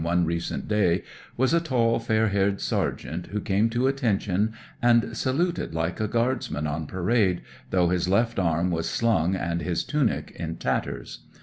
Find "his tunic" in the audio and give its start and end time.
9.61-10.31